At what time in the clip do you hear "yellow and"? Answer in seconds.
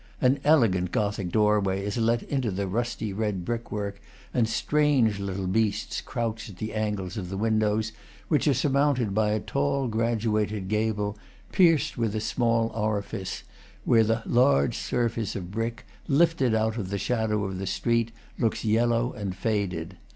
18.65-19.35